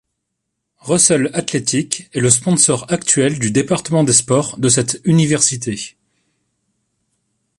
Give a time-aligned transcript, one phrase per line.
[0.79, 5.95] Russell Athletic est le sponsor actuel du département des sports de cette université.